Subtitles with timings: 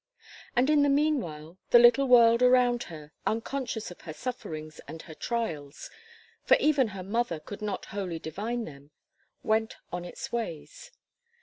[0.55, 5.13] And in the meanwhile, the little world around her, unconscious of her sufferings and her
[5.13, 5.91] trials
[6.43, 8.89] for even her mother could not wholly divine them
[9.43, 10.89] went on its ways.